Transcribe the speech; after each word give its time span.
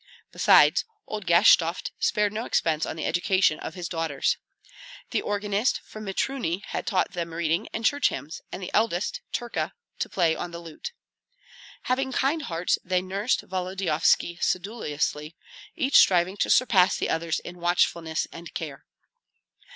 Besides, 0.31 0.83
old 1.05 1.27
Gashtovt 1.27 1.91
spared 1.99 2.33
no 2.33 2.45
expense 2.45 2.87
on 2.87 2.95
the 2.95 3.05
education 3.05 3.59
of 3.59 3.75
his 3.75 3.87
daughters. 3.87 4.37
The 5.11 5.21
organist 5.21 5.79
from 5.81 6.05
Mitruny 6.05 6.63
had 6.69 6.87
taught 6.87 7.11
them 7.11 7.35
reading 7.35 7.67
and 7.71 7.85
church 7.85 8.09
hymns, 8.09 8.41
and 8.51 8.63
the 8.63 8.71
eldest, 8.73 9.21
Terka, 9.31 9.73
to 9.99 10.09
play 10.09 10.35
on 10.35 10.49
the 10.49 10.57
lute. 10.59 10.93
Having 11.83 12.13
kind 12.13 12.41
hearts, 12.41 12.79
they 12.83 13.03
nursed 13.03 13.41
Volodyovski 13.47 14.39
sedulously, 14.41 15.35
each 15.75 15.97
striving 15.97 16.35
to 16.37 16.49
surpass 16.49 16.97
the 16.97 17.11
others 17.11 17.37
in 17.37 17.59
watchfulness 17.59 18.25
and 18.31 18.55
care. 18.55 18.85